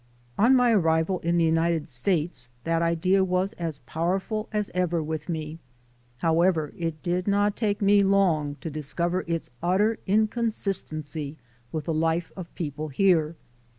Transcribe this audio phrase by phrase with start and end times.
[0.35, 5.29] On my arrival in the United States, that idea was as powerful as ever with
[5.29, 5.59] me.
[6.17, 11.37] However, it did not take me long to discover its utter inconsistency
[11.71, 13.35] with the life of people here.